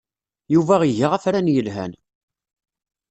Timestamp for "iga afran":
0.91-1.47